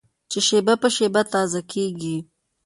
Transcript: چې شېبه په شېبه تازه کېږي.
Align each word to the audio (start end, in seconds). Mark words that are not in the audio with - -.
چې 0.31 0.39
شېبه 0.47 0.73
په 0.81 0.87
شېبه 0.95 1.21
تازه 1.33 1.61
کېږي. 1.71 2.17